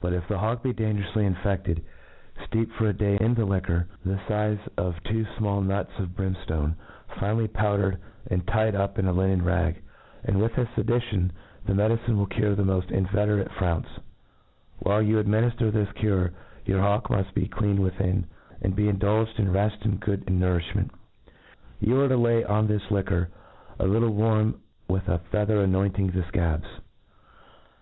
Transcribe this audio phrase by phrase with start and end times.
[0.00, 1.84] But, if the hawk be dangeroufly infeded,
[2.38, 6.74] fteep for a day, in the liquor, the fize of two fmall nuts of brimftone,
[7.20, 7.98] finely powdered,
[8.30, 9.76] and tied up in a linen r^jg;
[10.24, 11.30] and vfiih this additioi^
[11.66, 14.00] the medicine will cure the moft inveterate frownce.
[14.78, 16.30] While yoif adminifter this cure,
[16.64, 18.24] your hawk muft be clean within,
[18.62, 20.92] and be indulged in reft and good, nourifhment.
[21.78, 23.28] You are to lay on this liquor
[23.78, 26.80] a little warm, with a feather anointing the fcabs.